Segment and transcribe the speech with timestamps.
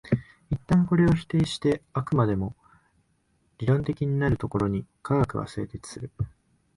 [0.49, 2.55] 一旦これを否定して飽くまでも
[3.59, 6.09] 理論的になるところに科学は成立する。